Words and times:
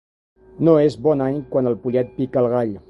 No 0.69 0.73
és 0.85 0.95
bon 1.09 1.23
any 1.27 1.39
quan 1.53 1.73
el 1.73 1.81
pollet 1.87 2.13
pica 2.19 2.45
el 2.47 2.55
gall. 2.57 2.79